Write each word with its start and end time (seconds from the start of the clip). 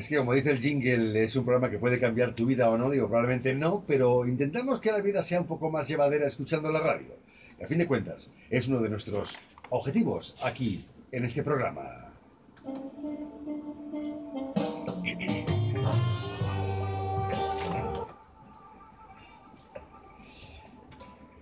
Es 0.00 0.08
que 0.08 0.16
como 0.16 0.32
dice 0.32 0.50
el 0.50 0.60
jingle, 0.60 1.24
es 1.24 1.36
un 1.36 1.44
programa 1.44 1.68
que 1.68 1.78
puede 1.78 2.00
cambiar 2.00 2.34
tu 2.34 2.46
vida 2.46 2.70
o 2.70 2.78
no, 2.78 2.88
digo, 2.88 3.06
probablemente 3.06 3.54
no, 3.54 3.84
pero 3.86 4.26
intentamos 4.26 4.80
que 4.80 4.90
la 4.90 5.02
vida 5.02 5.22
sea 5.24 5.42
un 5.42 5.46
poco 5.46 5.70
más 5.70 5.86
llevadera 5.86 6.26
escuchando 6.26 6.72
la 6.72 6.80
radio. 6.80 7.08
a 7.62 7.66
fin 7.66 7.76
de 7.76 7.86
cuentas, 7.86 8.30
es 8.48 8.66
uno 8.66 8.80
de 8.80 8.88
nuestros 8.88 9.28
objetivos 9.68 10.34
aquí, 10.42 10.86
en 11.12 11.26
este 11.26 11.42
programa. 11.42 12.14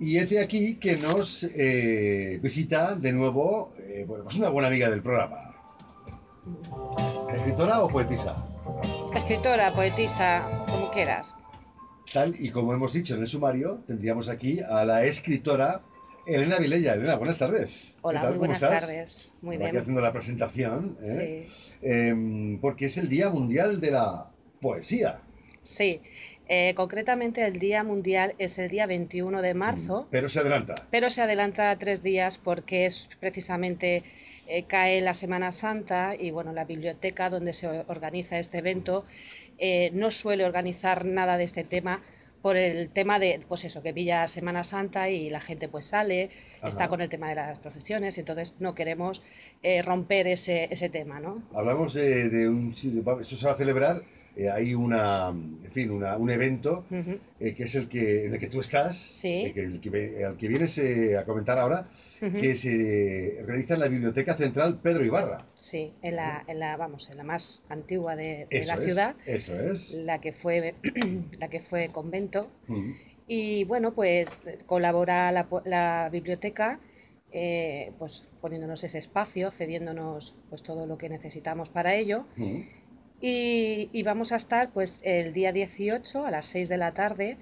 Y 0.01 0.17
es 0.17 0.31
de 0.31 0.41
aquí 0.41 0.79
que 0.81 0.97
nos 0.97 1.45
eh, 1.45 2.41
visita 2.43 2.97
de 2.97 3.13
nuevo 3.13 3.73
eh, 3.79 4.05
pues 4.05 4.35
una 4.35 4.49
buena 4.49 4.67
amiga 4.67 4.91
del 4.91 5.03
programa. 5.03 5.55
¿Escritora 7.33 7.85
o 7.85 7.89
poetisa? 7.89 8.48
Escritora, 9.15 9.73
poetisa, 9.73 10.65
como 10.67 10.91
quieras. 10.91 11.35
Tal 12.13 12.37
y 12.39 12.51
como 12.51 12.73
hemos 12.73 12.93
dicho 12.93 13.15
en 13.15 13.23
el 13.23 13.29
sumario, 13.29 13.81
tendríamos 13.87 14.29
aquí 14.29 14.61
a 14.61 14.85
la 14.85 15.05
escritora 15.05 15.81
Elena 16.27 16.59
Vilella. 16.59 16.95
Elena, 16.95 17.17
buenas 17.17 17.39
tardes. 17.39 17.97
Hola, 18.03 18.29
muy 18.29 18.39
buenas 18.39 18.61
tardes. 18.61 19.33
Muy 19.41 19.57
bien. 19.57 19.69
Aquí 19.69 19.79
haciendo 19.79 20.01
la 20.01 20.13
presentación, 20.13 20.99
¿eh? 21.03 21.49
Em, 21.83 22.61
porque 22.61 22.87
es 22.87 22.97
el 22.99 23.09
Día 23.09 23.31
Mundial 23.31 23.81
de 23.81 23.91
la 23.91 24.31
Poesía. 24.61 25.21
Sí, 25.63 26.01
eh, 26.49 26.73
concretamente 26.75 27.45
el 27.47 27.59
Día 27.59 27.85
Mundial 27.85 28.35
es 28.39 28.59
el 28.59 28.71
día 28.71 28.87
21 28.87 29.43
de 29.43 29.53
marzo. 29.53 30.05
Mm, 30.05 30.11
pero 30.11 30.29
se 30.31 30.39
adelanta. 30.41 30.75
Pero 30.91 31.11
se 31.11 31.21
adelanta 31.21 31.77
tres 31.79 32.03
días 32.03 32.39
porque 32.43 32.87
es 32.87 33.09
precisamente 33.21 34.03
eh, 34.47 34.63
cae 34.65 35.03
la 35.03 35.13
Semana 35.13 35.53
Santa 35.53 36.15
y 36.19 36.31
bueno, 36.31 36.53
la 36.53 36.65
biblioteca 36.65 37.29
donde 37.29 37.53
se 37.53 37.69
organiza 37.69 38.39
este 38.39 38.59
evento 38.59 39.05
eh, 39.59 39.91
no 39.93 40.11
suele 40.11 40.47
organizar 40.47 41.05
nada 41.05 41.37
de 41.37 41.45
este 41.45 41.65
tema 41.65 42.01
por 42.41 42.57
el 42.57 42.89
tema 42.91 43.19
de, 43.19 43.41
pues 43.47 43.65
eso, 43.65 43.83
que 43.83 43.93
pilla 43.93 44.27
Semana 44.27 44.63
Santa 44.63 45.11
y 45.11 45.29
la 45.29 45.41
gente 45.41 45.69
pues 45.69 45.87
sale, 45.87 46.31
está 46.63 46.89
con 46.89 47.01
el 47.01 47.09
tema 47.09 47.29
de 47.29 47.35
las 47.35 47.59
profesiones, 47.59 48.17
entonces 48.17 48.55
no 48.61 48.77
queremos 48.77 49.21
romper 49.85 50.29
ese, 50.29 50.69
ese 50.71 50.89
tema, 50.89 51.19
¿no? 51.19 51.43
Hablamos 51.53 51.95
de, 51.95 52.31
de 52.31 52.49
un... 52.49 52.75
Esto 53.21 53.37
se 53.37 53.45
va 53.45 53.53
a 53.53 53.57
celebrar 53.57 54.03
eh, 54.39 54.49
hay 54.49 54.73
una, 54.73 55.31
en 55.31 55.73
fin, 55.73 55.91
una, 55.91 56.17
un 56.17 56.31
evento 56.31 56.85
eh, 57.41 57.55
que 57.57 57.65
es 57.65 57.75
el 57.75 57.89
que, 57.89 58.27
en 58.27 58.35
el 58.35 58.39
que 58.39 58.47
tú 58.47 58.61
estás, 58.61 59.19
eh, 59.25 59.51
que, 59.53 59.65
el 59.65 59.81
que, 59.81 60.25
al 60.25 60.37
que 60.37 60.47
vienes 60.47 60.79
a 61.19 61.25
comentar 61.25 61.59
ahora, 61.59 61.89
que 62.21 62.55
se 62.55 63.43
realiza 63.45 63.75
en 63.75 63.81
la 63.81 63.89
Biblioteca 63.89 64.37
Central 64.37 64.79
Pedro 64.81 65.05
Ibarra. 65.05 65.45
Sí, 65.55 65.93
en 66.03 66.15
la, 66.15 66.45
en 66.47 66.61
la 66.61 66.77
vamos, 66.77 67.11
en 67.11 67.17
la 67.17 67.25
más 67.25 67.63
antigua 67.69 68.15
de, 68.15 68.47
la 68.65 68.77
ciudad. 68.77 69.17
Eso 69.27 69.59
es. 69.59 69.91
La 69.91 70.21
que 70.21 70.33
fue, 70.33 70.77
la 71.41 71.49
que 71.49 71.61
fue 71.63 71.89
convento. 71.89 72.49
Y 73.27 73.65
bueno, 73.65 73.93
pues 73.93 74.29
colabora 74.67 75.33
la, 75.33 75.49
la 75.65 76.11
biblioteca. 76.13 76.79
pues 77.99 78.25
poniéndonos 78.41 78.85
ese 78.85 78.99
espacio, 78.99 79.51
cediéndonos 79.51 80.37
pues 80.49 80.63
todo 80.63 80.87
lo 80.87 80.97
que 80.97 81.09
necesitamos 81.09 81.71
para 81.71 81.97
ello. 81.97 82.25
Y, 83.21 84.03
vamos 84.05 84.31
a 84.31 84.37
estar 84.37 84.71
pues 84.71 85.01
el 85.03 85.33
día 85.33 85.53
18 85.53 86.25
a 86.25 86.31
las 86.31 86.45
6 86.47 86.69
de 86.69 86.77
la 86.77 86.95
tarde 86.95 87.37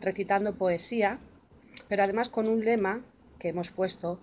recitando 0.00 0.56
poesía, 0.56 1.20
pero 1.88 2.02
además 2.02 2.28
con 2.28 2.48
un 2.48 2.64
lema 2.64 3.04
que 3.38 3.50
hemos 3.50 3.70
puesto, 3.70 4.18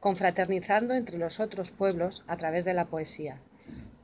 confraternizando 0.00 0.94
entre 0.94 1.18
los 1.18 1.38
otros 1.38 1.70
pueblos 1.70 2.24
a 2.26 2.36
través 2.36 2.64
de 2.64 2.74
la 2.74 2.86
poesía. 2.86 3.38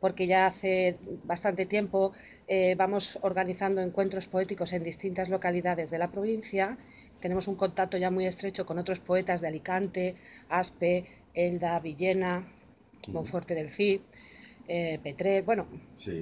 Porque 0.01 0.29
ya 0.29 0.47
hace 0.47 0.99
bastante 1.25 1.67
tiempo 1.67 2.13
eh, 2.47 2.77
vamos 2.77 3.19
organizando 3.23 3.81
encuentros 3.81 4.29
poéticos 4.29 4.73
en 4.73 4.85
distintas 4.85 5.29
localidades 5.29 5.91
de 5.91 5.99
la 5.99 6.13
provincia. 6.13 6.79
Tenemos 7.21 7.49
un 7.49 7.57
contacto 7.57 7.97
ya 7.97 8.13
muy 8.13 8.27
estrecho 8.27 8.67
con 8.67 8.79
otros 8.79 9.01
poetas 9.01 9.41
de 9.41 9.49
Alicante, 9.49 10.15
Aspe, 10.49 11.07
Elda, 11.35 11.81
Villena, 11.81 12.47
Monforte 13.09 13.55
del 13.57 13.71
Cid 13.71 14.01
eh, 14.69 14.99
Petrer, 15.03 15.43
bueno, 15.43 15.67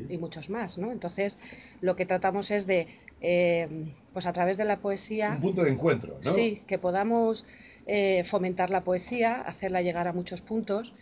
y 0.09 0.19
muchos 0.19 0.49
más, 0.50 0.78
¿no? 0.78 0.93
Entonces, 0.93 1.38
lo 1.81 1.97
que 1.97 2.06
tratamos 2.06 2.50
es 2.50 2.66
de, 2.66 2.87
eh, 3.21 3.69
pues 4.12 4.27
a 4.27 4.32
través 4.32 4.56
de 4.56 4.65
la 4.65 4.78
poesía... 4.78 5.32
Un 5.34 5.41
punto 5.41 5.65
de 5.65 5.71
encuentro, 5.71 6.19
¿no? 6.22 6.34
Sí, 6.34 6.62
que 6.66 6.78
podamos 6.78 7.44
eh, 7.87 8.25
fomentar 8.31 8.71
la 8.71 8.84
poesía, 8.84 9.41
hacerla 9.43 9.82
llegar 9.82 10.09
a 10.09 10.12
muchos 10.12 10.41
puntos 10.41 10.93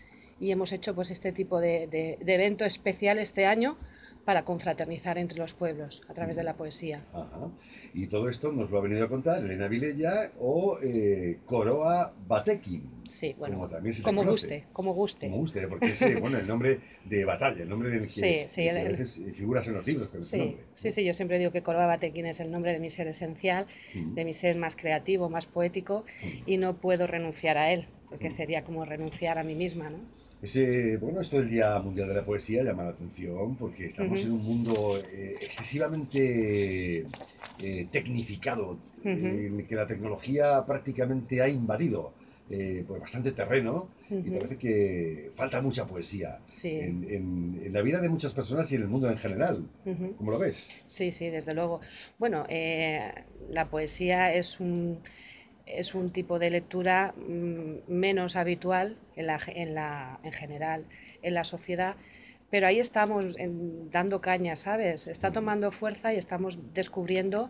y 0.40 0.50
hemos 0.50 0.72
hecho 0.72 0.94
pues 0.94 1.10
este 1.10 1.32
tipo 1.32 1.60
de, 1.60 1.86
de, 1.86 2.18
de 2.20 2.34
evento 2.34 2.64
especial 2.64 3.18
este 3.18 3.46
año 3.46 3.76
para 4.24 4.44
confraternizar 4.44 5.18
entre 5.18 5.38
los 5.38 5.52
pueblos 5.52 6.02
a 6.08 6.14
través 6.14 6.36
de 6.36 6.44
la 6.44 6.54
poesía. 6.54 7.02
Ajá. 7.12 7.48
Y 7.94 8.06
todo 8.06 8.28
esto 8.30 8.52
nos 8.52 8.70
lo 8.70 8.78
ha 8.78 8.80
venido 8.80 9.04
a 9.04 9.08
contar 9.08 9.44
Elena 9.44 9.68
Vilella 9.68 10.30
o 10.40 10.78
eh, 10.82 11.38
Coroa 11.44 12.12
Batekin. 12.26 13.01
Sí, 13.22 13.36
bueno, 13.38 13.56
como, 14.02 14.24
guste, 14.24 14.64
como 14.72 14.94
guste. 14.94 15.28
Como 15.28 15.36
guste, 15.36 15.68
porque 15.68 15.90
es 15.92 16.02
eh, 16.02 16.16
bueno, 16.20 16.38
el 16.38 16.46
nombre 16.48 16.80
de 17.04 17.24
batalla, 17.24 17.62
el 17.62 17.68
nombre 17.68 17.90
del 17.90 18.00
que, 18.00 18.08
sí, 18.08 18.46
sí, 18.48 18.68
a 18.68 18.82
veces 18.82 19.16
eh, 19.18 19.32
figuras 19.32 19.64
en 19.68 19.74
los 19.74 19.86
libros 19.86 20.08
con 20.08 20.24
sí, 20.24 20.38
nombre. 20.38 20.64
Sí, 20.74 20.90
sí, 20.90 21.04
yo 21.04 21.14
siempre 21.14 21.38
digo 21.38 21.52
que 21.52 21.62
Coroa 21.62 21.86
Batekin 21.86 22.26
es 22.26 22.40
el 22.40 22.50
nombre 22.50 22.72
de 22.72 22.80
mi 22.80 22.90
ser 22.90 23.06
esencial, 23.06 23.68
de 23.94 24.24
mi 24.24 24.34
ser 24.34 24.56
más 24.56 24.74
creativo, 24.74 25.30
más 25.30 25.46
poético, 25.46 26.04
y 26.46 26.56
no 26.56 26.78
puedo 26.78 27.06
renunciar 27.06 27.58
a 27.58 27.72
él, 27.72 27.86
porque 28.10 28.28
sería 28.28 28.64
como 28.64 28.84
renunciar 28.84 29.38
a 29.38 29.44
mí 29.44 29.54
misma, 29.54 29.88
¿no? 29.88 30.00
Ese, 30.42 30.96
bueno, 30.96 31.20
esto 31.20 31.38
del 31.38 31.48
Día 31.48 31.78
Mundial 31.78 32.08
de 32.08 32.14
la 32.14 32.24
Poesía 32.24 32.64
llama 32.64 32.82
la 32.82 32.90
atención 32.90 33.54
porque 33.54 33.86
estamos 33.86 34.18
en 34.18 34.32
un 34.32 34.42
mundo 34.42 34.98
eh, 34.98 35.36
excesivamente 35.40 37.06
eh, 37.60 37.86
tecnificado, 37.92 38.78
en 39.04 39.60
el 39.60 39.66
que 39.68 39.76
la 39.76 39.86
tecnología 39.86 40.64
prácticamente 40.66 41.40
ha 41.40 41.48
invadido 41.48 42.14
eh, 42.52 42.84
pues 42.86 43.00
bastante 43.00 43.32
terreno 43.32 43.88
y 44.10 44.30
parece 44.30 44.58
que 44.58 45.30
falta 45.36 45.62
mucha 45.62 45.86
poesía 45.86 46.38
en, 46.62 47.06
en, 47.08 47.72
la 47.72 47.80
vida 47.80 47.98
de 48.00 48.10
muchas 48.10 48.34
personas 48.34 48.70
y 48.70 48.74
en 48.74 48.82
el 48.82 48.88
mundo 48.88 49.08
en 49.10 49.16
general. 49.16 49.66
¿Cómo 50.18 50.30
lo 50.30 50.38
ves? 50.38 50.68
Sí, 50.86 51.10
sí, 51.10 51.30
desde 51.30 51.54
luego. 51.54 51.80
Bueno, 52.18 52.46
la 53.48 53.70
poesía 53.70 54.34
es 54.34 54.60
un 54.60 54.98
es 55.66 55.94
un 55.94 56.10
tipo 56.10 56.38
de 56.38 56.50
lectura 56.50 57.14
mm, 57.16 57.90
menos 57.90 58.36
habitual 58.36 58.96
en, 59.16 59.26
la, 59.26 59.40
en, 59.46 59.74
la, 59.74 60.18
en 60.22 60.32
general 60.32 60.84
en 61.22 61.34
la 61.34 61.44
sociedad, 61.44 61.96
pero 62.50 62.66
ahí 62.66 62.80
estamos 62.80 63.36
dando 63.90 64.20
caña, 64.20 64.56
¿sabes? 64.56 65.06
Está 65.06 65.32
tomando 65.32 65.72
fuerza 65.72 66.12
y 66.12 66.18
estamos 66.18 66.58
descubriendo 66.74 67.48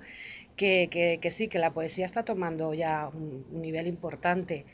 que, 0.56 1.18
que, 1.20 1.30
sí, 1.30 1.48
que 1.48 1.58
la 1.58 1.72
poesía 1.72 2.06
está 2.06 2.24
tomando 2.24 2.74
ya 2.74 3.08
un, 3.08 3.44
nivel 3.50 3.86
importante. 3.86 4.64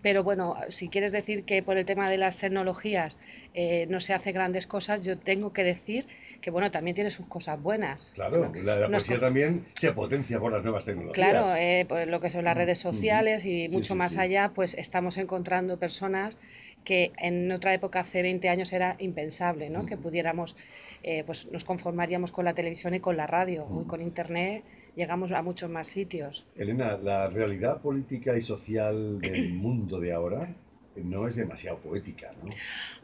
Pero 0.00 0.22
bueno, 0.22 0.56
si 0.68 0.88
quieres 0.88 1.10
decir 1.10 1.44
que 1.44 1.62
por 1.62 1.76
el 1.76 1.84
tema 1.84 2.08
de 2.08 2.18
las 2.18 2.38
tecnologías 2.38 3.18
eh, 3.54 3.86
no 3.88 3.98
se 3.98 4.14
hace 4.14 4.30
grandes 4.30 4.66
cosas, 4.66 5.02
yo 5.02 5.18
tengo 5.18 5.52
que 5.52 5.64
decir 5.64 6.06
que 6.40 6.50
bueno, 6.52 6.70
también 6.70 6.94
tiene 6.94 7.10
sus 7.10 7.26
cosas 7.26 7.60
buenas. 7.60 8.12
Claro, 8.14 8.52
la, 8.54 8.86
poesía 8.86 9.18
también 9.18 9.66
se 9.74 9.92
potencia 9.92 10.38
por 10.38 10.52
las 10.52 10.62
nuevas 10.62 10.84
tecnologías. 10.84 11.14
Claro, 11.14 11.56
eh, 11.56 11.84
pues 11.88 12.06
lo 12.06 12.20
que 12.20 12.30
son 12.30 12.44
las 12.44 12.56
redes 12.56 12.78
sociales 12.78 13.44
y 13.44 13.68
mucho 13.68 13.96
más 13.96 14.16
allá, 14.16 14.52
pues 14.54 14.74
estamos 14.74 15.16
encontrando 15.16 15.78
personas 15.78 16.38
que 16.84 17.10
en 17.18 17.50
otra 17.50 17.74
época, 17.74 18.00
hace 18.00 18.22
20 18.22 18.48
años, 18.48 18.72
era 18.72 18.96
impensable, 19.00 19.68
¿no? 19.68 19.84
Que 19.84 19.96
pudiéramos, 19.96 20.56
eh, 21.02 21.24
pues 21.26 21.46
nos 21.50 21.64
conformaríamos 21.64 22.30
con 22.30 22.44
la 22.44 22.54
televisión 22.54 22.94
y 22.94 23.00
con 23.00 23.16
la 23.16 23.26
radio, 23.26 23.66
hoy 23.66 23.86
con 23.86 24.00
Internet 24.00 24.62
llegamos 24.98 25.30
a 25.30 25.42
muchos 25.42 25.70
más 25.70 25.86
sitios. 25.86 26.44
Elena, 26.56 26.98
la 26.98 27.28
realidad 27.28 27.80
política 27.80 28.36
y 28.36 28.42
social 28.42 29.20
del 29.20 29.52
mundo 29.54 30.00
de 30.00 30.12
ahora 30.12 30.52
no 30.96 31.28
es 31.28 31.36
demasiado 31.36 31.78
poética, 31.78 32.32
¿no? 32.42 32.50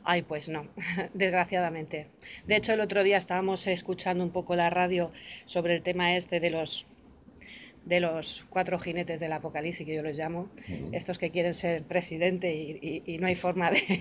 Ay, 0.03 0.23
pues 0.23 0.49
no, 0.49 0.67
desgraciadamente. 1.15 2.09
De 2.49 2.57
hecho, 2.57 2.73
el 2.73 2.81
otro 2.81 3.05
día 3.05 3.17
estábamos 3.17 3.65
escuchando 3.69 4.25
un 4.25 4.33
poco 4.33 4.57
la 4.57 4.71
radio 4.71 5.13
sobre 5.47 5.77
el 5.77 5.85
tema 5.85 6.17
este 6.17 6.41
de 6.41 6.51
los 6.51 6.85
de 7.85 8.01
los 8.01 8.45
cuatro 8.49 8.79
jinetes 8.79 9.21
del 9.21 9.33
apocalipsis, 9.33 9.87
que 9.87 9.95
yo 9.95 10.03
los 10.03 10.17
llamo, 10.17 10.49
estos 10.93 11.19
que 11.19 11.31
quieren 11.31 11.53
ser 11.53 11.83
presidente 11.83 12.53
y, 12.53 13.19
no 13.19 13.27
hay 13.27 13.35
forma 13.35 13.71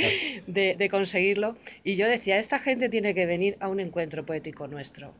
de, 0.46 0.76
de, 0.78 0.88
conseguirlo. 0.88 1.56
Y 1.82 1.96
yo 1.96 2.08
decía, 2.08 2.38
esta 2.38 2.58
gente 2.58 2.88
tiene 2.88 3.14
que 3.14 3.26
venir 3.26 3.56
a 3.60 3.68
un 3.68 3.80
encuentro 3.80 4.24
poético 4.24 4.68
nuestro, 4.68 5.14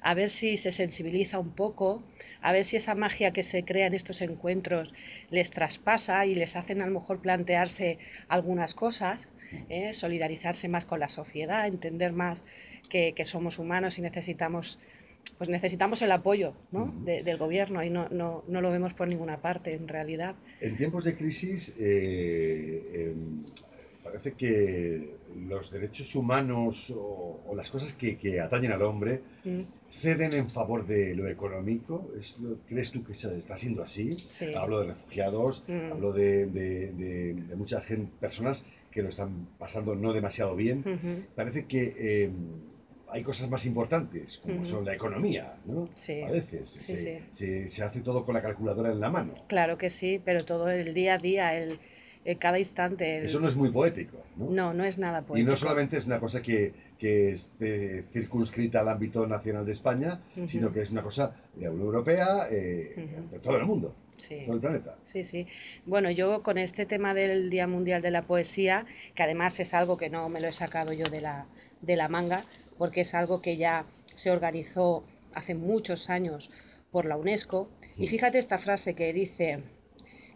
a 0.00 0.14
ver 0.14 0.30
si 0.30 0.56
se 0.58 0.72
sensibiliza 0.72 1.38
un 1.38 1.54
poco, 1.54 2.04
a 2.40 2.52
ver 2.52 2.64
si 2.64 2.76
esa 2.76 2.94
magia 2.94 3.32
que 3.32 3.42
se 3.42 3.64
crea 3.64 3.86
en 3.86 3.94
estos 3.94 4.22
encuentros 4.22 4.92
les 5.30 5.50
traspasa 5.50 6.24
y 6.26 6.34
les 6.34 6.54
hacen 6.54 6.80
a 6.82 6.86
lo 6.86 6.92
mejor 6.92 7.20
plantearse 7.20 7.98
algunas 8.28 8.74
cosas, 8.74 9.28
¿eh? 9.68 9.92
solidarizarse 9.92 10.68
más 10.68 10.84
con 10.84 11.00
la 11.00 11.08
sociedad, 11.08 11.66
entender 11.66 12.12
más 12.12 12.42
que, 12.88 13.12
que 13.14 13.24
somos 13.24 13.58
humanos 13.58 13.98
y 13.98 14.02
necesitamos 14.02 14.78
pues 15.38 15.50
necesitamos 15.50 16.00
el 16.02 16.12
apoyo 16.12 16.54
¿no? 16.72 16.92
del 17.04 17.36
gobierno 17.36 17.82
y 17.84 17.90
no, 17.90 18.08
no, 18.10 18.44
no, 18.48 18.60
lo 18.60 18.70
vemos 18.70 18.94
por 18.94 19.08
ninguna 19.08 19.40
parte 19.40 19.74
en 19.74 19.88
realidad. 19.88 20.34
En 20.60 20.76
tiempos 20.76 21.04
de 21.04 21.16
crisis 21.16 21.74
eh, 21.78 23.10
em, 23.12 23.44
parece 24.02 24.32
que 24.32 25.16
los 25.48 25.70
derechos 25.70 26.14
humanos 26.14 26.92
o, 26.94 27.52
las 27.54 27.68
cosas 27.70 27.92
que, 27.94 28.40
atañen 28.40 28.72
al 28.72 28.82
hombre 28.82 29.20
mm. 29.44 29.60
ceden 30.00 30.32
en 30.32 30.50
favor 30.50 30.86
de 30.86 31.14
lo 31.14 31.28
económico. 31.28 32.10
¿Crees 32.68 32.90
tú 32.90 33.04
que 33.04 33.12
está 33.12 33.58
siendo 33.58 33.82
así? 33.82 34.16
Hablo 34.56 34.80
de 34.80 34.86
refugiados, 34.94 35.62
mm. 35.66 35.92
hablo 35.92 36.12
de, 36.12 37.36
muchas 37.56 37.84
personas 38.20 38.64
que 38.90 39.02
lo 39.02 39.10
están 39.10 39.48
pasando 39.58 39.94
no 39.94 40.12
demasiado 40.14 40.56
bien. 40.56 41.26
Parece 41.34 41.66
que 41.66 41.94
eh, 41.98 42.30
hay 43.16 43.22
cosas 43.22 43.48
más 43.48 43.64
importantes, 43.64 44.38
como 44.42 44.64
son 44.66 44.84
la 44.84 44.94
economía, 44.94 45.54
¿no? 45.64 45.88
Sí. 46.04 46.20
A 46.22 46.30
veces 46.30 46.68
se, 46.68 47.82
hace 47.82 48.00
todo 48.00 48.26
con 48.26 48.34
la 48.34 48.42
calculadora 48.42 48.92
en 48.92 49.00
la 49.00 49.10
mano. 49.10 49.34
Claro 49.46 49.78
que 49.78 49.88
sí, 49.88 50.20
pero 50.22 50.44
todo 50.44 50.68
el 50.68 50.92
día 50.92 51.14
a 51.14 51.18
día, 51.18 51.56
el, 51.56 51.78
cada 52.38 52.58
instante. 52.58 53.24
Eso 53.24 53.40
no 53.40 53.48
es 53.48 53.56
muy 53.56 53.70
poético, 53.70 54.18
¿no? 54.36 54.50
No, 54.50 54.74
no 54.74 54.84
es 54.84 54.98
nada 54.98 55.22
poético. 55.22 55.38
Y 55.38 55.50
no 55.50 55.56
solamente 55.56 55.96
es 55.96 56.04
una 56.04 56.20
cosa 56.20 56.42
que, 56.42 56.74
que 56.98 57.30
es 57.30 57.48
circunscrita 58.12 58.80
al 58.80 58.88
ámbito 58.90 59.26
nacional 59.26 59.64
de 59.64 59.72
España, 59.72 60.20
sino 60.46 60.70
que 60.70 60.82
es 60.82 60.90
una 60.90 61.02
cosa 61.02 61.34
de 61.54 61.64
la 61.64 61.70
Unión 61.70 61.86
Europea, 61.86 62.48
eh, 62.50 63.26
de 63.30 63.38
todo 63.38 63.56
el 63.56 63.64
mundo. 63.64 63.94
Sí. 64.18 64.42
Todo 64.44 64.56
el 64.56 64.60
planeta. 64.60 64.96
Sí, 65.04 65.24
sí. 65.24 65.46
Bueno, 65.84 66.10
yo 66.10 66.42
con 66.42 66.58
este 66.58 66.86
tema 66.86 67.14
del 67.14 67.50
Día 67.50 67.66
Mundial 67.66 68.02
de 68.02 68.10
la 68.10 68.22
Poesía, 68.22 68.86
que 69.14 69.22
además 69.22 69.58
es 69.60 69.72
algo 69.74 69.96
que 69.96 70.10
no 70.10 70.28
me 70.28 70.40
lo 70.40 70.48
he 70.48 70.52
sacado 70.52 70.92
yo 70.92 71.08
de 71.08 71.20
la, 71.20 71.46
de 71.82 71.96
la 71.96 72.08
manga, 72.08 72.44
porque 72.78 73.02
es 73.02 73.14
algo 73.14 73.40
que 73.40 73.56
ya 73.56 73.86
se 74.14 74.30
organizó 74.30 75.04
hace 75.34 75.54
muchos 75.54 76.10
años 76.10 76.50
por 76.90 77.04
la 77.04 77.16
UNESCO. 77.16 77.68
Y 77.96 78.08
fíjate 78.08 78.38
esta 78.38 78.58
frase 78.58 78.94
que 78.94 79.12
dice 79.12 79.62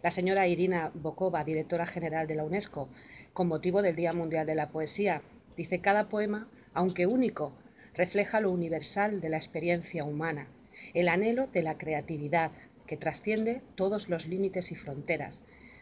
la 0.03 0.11
señora 0.11 0.47
Irina 0.47 0.91
Bokova, 0.93 1.43
directora 1.43 1.85
general 1.85 2.27
de 2.27 2.35
la 2.35 2.43
UNESCO, 2.43 2.89
con 3.33 3.47
motivo 3.47 3.81
del 3.81 3.95
Día 3.95 4.13
Mundial 4.13 4.45
de 4.45 4.55
la 4.55 4.69
Poesía. 4.69 5.21
Dice, 5.55 5.79
cada 5.79 6.09
poema, 6.09 6.47
aunque 6.73 7.05
único, 7.05 7.53
refleja 7.93 8.39
lo 8.39 8.51
universal 8.51 9.21
de 9.21 9.29
la 9.29 9.37
experiencia 9.37 10.03
humana, 10.03 10.47
el 10.93 11.07
anhelo 11.07 11.47
de 11.47 11.61
la 11.61 11.77
creatividad, 11.77 12.51
que 12.87 12.97
trasciende 12.97 13.61
todos 13.75 14.09
los 14.09 14.27
límites 14.27 14.71
y 14.71 14.75
fronteras, 14.75 15.41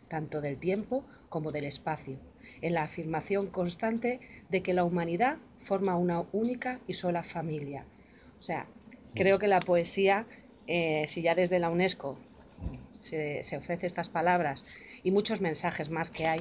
tanto 0.09 0.41
del 0.41 0.57
tiempo 0.57 1.05
como 1.29 1.51
del 1.51 1.65
espacio, 1.65 2.17
en 2.61 2.73
la 2.73 2.83
afirmación 2.83 3.47
constante 3.47 4.19
de 4.49 4.61
que 4.61 4.73
la 4.73 4.83
humanidad 4.83 5.37
forma 5.63 5.97
una 5.97 6.25
única 6.31 6.79
y 6.87 6.93
sola 6.93 7.23
familia. 7.23 7.85
O 8.39 8.43
sea, 8.43 8.67
creo 9.15 9.39
que 9.39 9.47
la 9.47 9.59
poesía, 9.59 10.25
eh, 10.67 11.07
si 11.13 11.21
ya 11.21 11.35
desde 11.35 11.59
la 11.59 11.69
UNESCO 11.69 12.17
se, 13.01 13.43
ofrece 13.57 13.87
estas 13.87 14.09
palabras 14.09 14.63
y 15.03 15.11
muchos 15.11 15.41
mensajes 15.41 15.89
más 15.89 16.11
que 16.11 16.27
hay, 16.27 16.39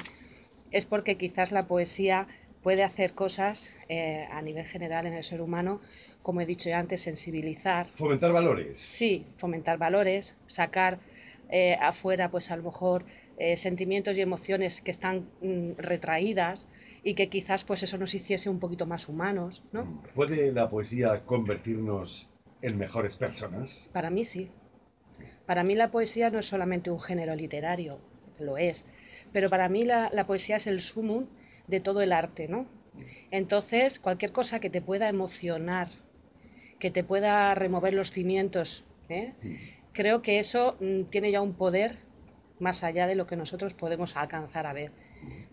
es 0.70 0.84
porque 0.84 1.16
quizás 1.16 1.50
la 1.50 1.66
poesía 1.66 2.28
puede 2.62 2.82
hacer 2.82 3.14
cosas 3.14 3.70
eh, 3.88 4.26
a 4.30 4.42
nivel 4.42 4.66
general 4.66 5.06
en 5.06 5.14
el 5.14 5.24
ser 5.24 5.40
humano, 5.40 5.80
como 6.22 6.40
he 6.40 6.46
dicho 6.46 6.68
ya 6.68 6.78
antes, 6.78 7.00
sensibilizar. 7.00 7.86
Fomentar 7.96 8.32
valores. 8.32 8.78
Sí, 8.78 9.26
fomentar 9.38 9.78
valores, 9.78 10.34
sacar 10.46 10.98
eh, 11.48 11.76
afuera, 11.80 12.30
pues 12.30 12.50
a 12.50 12.56
lo 12.56 12.64
mejor, 12.64 13.06
sentimientos 13.56 14.16
y 14.16 14.20
emociones 14.20 14.80
que 14.80 14.90
están 14.90 15.30
mm, 15.40 15.74
retraídas 15.78 16.66
y 17.08 17.14
que 17.14 17.30
quizás 17.30 17.64
pues 17.64 17.82
eso 17.82 17.96
nos 17.96 18.14
hiciese 18.14 18.50
un 18.50 18.60
poquito 18.60 18.84
más 18.84 19.08
humanos, 19.08 19.62
¿no? 19.72 20.02
¿Puede 20.14 20.52
la 20.52 20.68
poesía 20.68 21.24
convertirnos 21.24 22.28
en 22.60 22.76
mejores 22.76 23.16
personas? 23.16 23.88
Para 23.94 24.10
mí 24.10 24.26
sí. 24.26 24.50
Para 25.46 25.64
mí 25.64 25.74
la 25.74 25.90
poesía 25.90 26.28
no 26.28 26.38
es 26.38 26.44
solamente 26.44 26.90
un 26.90 27.00
género 27.00 27.34
literario, 27.34 27.98
lo 28.38 28.58
es, 28.58 28.84
pero 29.32 29.48
para 29.48 29.70
mí 29.70 29.84
la, 29.84 30.10
poesía 30.26 30.56
es 30.56 30.66
el 30.66 30.80
sumum 30.80 31.24
de 31.66 31.80
todo 31.80 32.02
el 32.02 32.12
arte, 32.12 32.46
¿no? 32.46 32.66
Entonces, 33.30 34.00
cualquier 34.00 34.32
cosa 34.32 34.60
que 34.60 34.68
te 34.68 34.82
pueda 34.82 35.08
emocionar, 35.08 35.88
que 36.78 36.90
te 36.90 37.04
pueda 37.04 37.54
remover 37.54 37.94
los 37.94 38.10
cimientos, 38.10 38.84
¿eh? 39.08 39.32
creo 39.94 40.20
que 40.20 40.40
eso 40.40 40.76
mm, 40.80 41.04
tiene 41.04 41.30
ya 41.30 41.40
un 41.40 41.54
poder 41.54 41.96
más 42.58 42.84
allá 42.84 43.06
de 43.06 43.14
lo 43.14 43.26
que 43.26 43.36
nosotros 43.36 43.72
podemos 43.72 44.14
alcanzar 44.14 44.66
a 44.66 44.74
ver. 44.74 44.92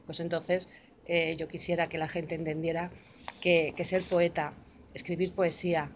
Pues 0.06 0.20
entonces, 0.20 0.68
eh, 1.08 1.36
yo 1.38 1.48
quisiera 1.48 1.88
que 1.88 1.98
la 1.98 2.08
gente 2.08 2.36
entendiera 2.36 2.92
que, 3.42 3.74
ser 3.88 4.04
poeta, 4.04 4.54
escribir 4.94 5.34
poesía, 5.34 5.92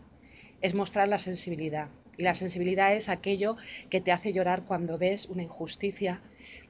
es 0.62 0.74
mostrar 0.74 1.08
la 1.08 1.20
sensibilidad. 1.20 1.90
Y 2.18 2.24
la 2.24 2.36
sensibilidad 2.36 2.94
es 2.94 3.10
aquello 3.10 3.56
que 3.90 4.02
te 4.02 4.12
hace 4.12 4.34
llorar 4.34 4.66
cuando 4.66 4.98
ves 4.98 5.26
una 5.28 5.44
injusticia, 5.44 6.22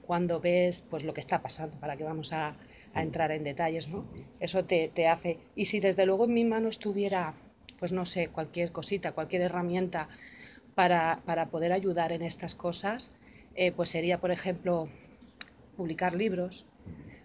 cuando 0.05 0.39
ves 0.39 0.83
pues 0.89 1.03
lo 1.03 1.13
que 1.13 1.21
está 1.21 1.41
pasando, 1.41 1.77
para 1.79 1.97
que 1.97 2.03
vamos 2.03 2.31
a, 2.31 2.55
entrar 2.95 3.31
en 3.31 3.43
detalles, 3.43 3.87
¿no? 3.87 4.03
Eso 4.39 4.65
te, 4.65 5.07
hace. 5.07 5.37
Y 5.55 5.65
si 5.65 5.79
desde 5.79 6.07
luego 6.07 6.25
en 6.25 6.33
mi 6.33 6.43
mano 6.43 6.69
estuviera, 6.69 7.35
pues 7.77 7.91
no 7.91 8.05
sé, 8.07 8.29
cualquier 8.29 8.71
cosita, 8.71 9.11
cualquier 9.11 9.43
herramienta 9.43 10.09
para, 10.73 11.21
poder 11.51 11.71
ayudar 11.71 12.11
en 12.11 12.23
estas 12.23 12.55
cosas, 12.55 13.11
eh, 13.55 13.71
pues 13.71 13.89
sería, 13.89 14.19
por 14.19 14.31
ejemplo, 14.31 14.89
publicar 15.77 16.15
libros, 16.15 16.65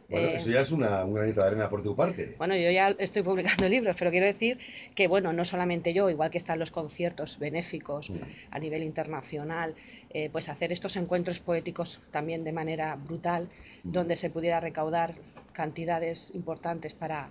bueno, 0.08 0.28
eh, 0.28 0.36
eso 0.40 0.50
ya 0.50 0.60
es 0.60 0.70
una, 0.70 1.04
un 1.04 1.14
granito 1.14 1.40
de 1.40 1.46
arena 1.46 1.68
por 1.68 1.82
tu 1.82 1.96
parte. 1.96 2.34
Bueno, 2.38 2.54
yo 2.56 2.70
ya 2.70 2.90
estoy 2.98 3.22
publicando 3.22 3.68
libros, 3.68 3.96
pero 3.98 4.10
quiero 4.10 4.26
decir 4.26 4.58
que, 4.94 5.08
bueno, 5.08 5.32
no 5.32 5.44
solamente 5.44 5.94
yo, 5.94 6.10
igual 6.10 6.30
que 6.30 6.38
están 6.38 6.58
los 6.58 6.70
conciertos 6.70 7.38
benéficos 7.38 8.10
mm. 8.10 8.14
a 8.50 8.58
nivel 8.58 8.82
internacional, 8.82 9.74
eh, 10.10 10.28
pues 10.30 10.48
hacer 10.48 10.72
estos 10.72 10.96
encuentros 10.96 11.38
poéticos 11.40 12.00
también 12.10 12.44
de 12.44 12.52
manera 12.52 12.96
brutal, 12.96 13.48
mm. 13.82 13.92
donde 13.92 14.16
se 14.16 14.30
pudiera 14.30 14.60
recaudar 14.60 15.14
cantidades 15.52 16.30
importantes 16.34 16.92
para, 16.92 17.30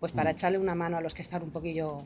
pues 0.00 0.12
para 0.12 0.32
mm. 0.32 0.36
echarle 0.36 0.58
una 0.58 0.74
mano 0.74 0.96
a 0.96 1.00
los 1.00 1.14
que 1.14 1.22
están 1.22 1.42
un 1.42 1.50
poquillo 1.50 2.04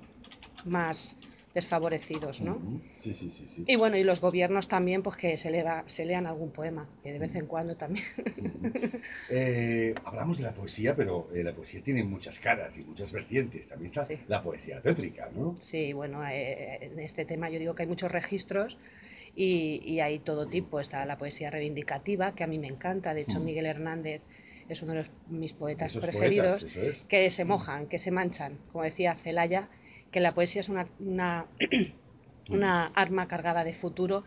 más 0.65 1.17
desfavorecidos, 1.57 2.43
¿no? 2.43 2.61
Sí, 3.03 3.15
sí, 3.15 3.31
sí, 3.31 3.47
sí, 3.49 3.65
Y 3.67 3.77
bueno, 3.77 3.97
y 3.97 4.05
los 4.05 4.21
gobiernos 4.21 4.69
también, 4.69 5.03
pues 5.03 5.17
que 5.17 5.39
se, 5.39 5.51
lea, 5.51 5.85
se 5.87 6.05
lean 6.05 6.27
algún 6.27 6.51
poema, 6.51 6.87
que 7.03 7.15
de 7.15 7.19
vez 7.19 7.35
en 7.35 7.47
cuando 7.47 7.77
también. 7.77 8.05
Eh, 9.29 9.95
hablamos 10.05 10.39
de 10.39 10.45
la 10.45 10.53
poesía, 10.53 10.95
pero 10.95 11.29
eh, 11.35 11.43
la 11.43 11.53
poesía 11.53 11.81
tiene 11.83 12.05
muchas 12.05 12.39
caras 12.39 12.77
y 12.79 12.83
muchas 12.83 13.11
vertientes. 13.11 13.67
También 13.69 13.91
está 13.91 14.07
la 14.29 14.43
poesía 14.43 14.81
tétrica, 14.81 15.29
¿no? 15.35 15.57
Sí, 15.63 15.93
bueno, 15.93 16.25
eh, 16.25 16.79
en 16.83 16.99
este 17.01 17.25
tema 17.25 17.49
yo 17.49 17.59
digo 17.59 17.75
que 17.75 17.83
hay 17.83 17.89
muchos 17.89 18.13
registros 18.13 18.77
y, 19.35 19.99
hay 20.01 20.21
todo 20.21 20.47
tipo. 20.47 20.79
Está 20.79 21.05
la 21.07 21.19
poesía 21.19 21.51
reivindicativa, 21.51 22.35
que 22.35 22.45
a 22.45 22.47
mí 22.47 22.59
me 22.59 22.69
encanta. 22.69 23.15
De 23.15 23.23
hecho. 23.23 23.41
Miguel 23.41 23.67
Hernández 23.67 24.23
es 24.69 24.83
uno 24.83 24.93
de 24.95 25.07
mis 25.29 25.53
poetas 25.53 25.93
preferidos, 25.93 26.65
que 27.09 27.31
se 27.31 27.45
mojan, 27.45 27.87
que 27.87 27.99
se 27.99 28.11
manchan. 28.11 28.59
Como 28.71 28.85
decía 28.85 29.17
Celaya, 29.25 29.69
que 30.17 30.21
la 30.21 30.33
poesía 30.33 30.63
es 30.63 30.71
una, 30.71 30.87
una, 30.99 31.45
arma 32.95 33.29
cargada 33.29 33.65
de 33.65 33.75
futuro 33.75 34.25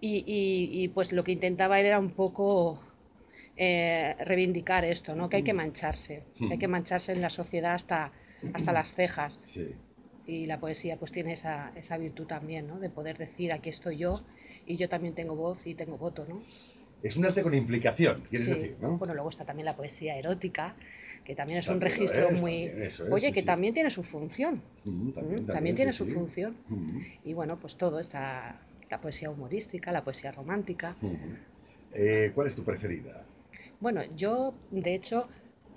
y, 0.00 0.86
pues 0.94 1.10
lo 1.10 1.24
que 1.24 1.32
intentaba 1.32 1.80
él 1.80 1.86
era 1.86 1.98
un 1.98 2.12
poco 2.12 2.80
eh, 3.56 4.14
reivindicar 4.24 4.84
esto, 4.84 5.16
¿no? 5.16 5.28
que 5.28 5.38
hay 5.38 5.42
que 5.42 5.52
mancharse, 5.52 6.22
hay 6.48 6.58
que 6.58 6.68
mancharse 6.68 7.10
en 7.10 7.22
la 7.22 7.30
sociedad 7.30 7.74
hasta, 7.74 8.12
hasta 8.54 8.72
las 8.72 8.94
cejas. 8.94 9.40
Y 10.26 10.46
la 10.46 10.60
poesía 10.60 10.96
pues 10.96 11.10
tiene 11.10 11.32
esa, 11.32 11.72
esa 11.74 11.98
virtud 11.98 12.26
también, 12.28 12.68
¿no? 12.68 12.78
de 12.78 12.88
poder 12.88 13.18
decir 13.18 13.52
aquí 13.52 13.70
estoy 13.70 13.96
yo 13.98 14.22
y 14.64 14.76
yo 14.76 14.88
también 14.88 15.16
tengo 15.16 15.34
voz 15.34 15.58
y 15.66 15.74
tengo 15.74 15.98
voto. 15.98 16.24
¿no? 16.28 16.40
Es 17.02 17.16
un 17.16 17.24
arte 17.24 17.42
con 17.42 17.52
implicación, 17.52 18.22
quieres 18.30 18.46
decir, 18.46 18.76
¿no? 18.80 18.96
Bueno, 18.96 19.12
luego 19.12 19.30
está 19.30 19.44
también 19.44 19.66
la 19.66 19.74
poesía 19.74 20.16
erótica, 20.16 20.76
que 21.26 21.34
también 21.34 21.58
es 21.58 21.66
un 21.66 21.80
registro 21.80 22.30
muy... 22.30 22.70
Oye, 23.10 23.32
que 23.32 23.42
también 23.42 23.74
tiene 23.74 23.90
su 23.90 24.04
función. 24.04 24.62
también, 25.46 25.74
tiene 25.74 25.92
su 25.92 26.06
función. 26.06 26.56
Y 27.24 27.34
bueno, 27.34 27.58
pues 27.58 27.76
todo, 27.76 27.98
está 27.98 28.60
la 28.88 29.00
poesía 29.00 29.28
humorística, 29.30 29.90
la 29.90 30.04
poesía 30.04 30.30
romántica. 30.30 30.94
Eh, 31.92 32.30
¿Cuál 32.32 32.46
es 32.46 32.54
tu 32.54 32.62
preferida? 32.62 33.24
Bueno, 33.80 34.02
yo 34.16 34.54
de 34.70 34.94
hecho 34.94 35.28